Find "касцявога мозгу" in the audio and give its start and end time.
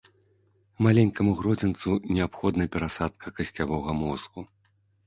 3.39-4.51